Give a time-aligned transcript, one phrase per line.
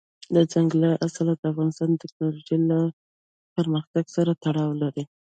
[0.33, 2.79] دځنګل حاصلات د افغانستان د تکنالوژۍ له
[3.55, 5.03] پرمختګ سره تړاو لري.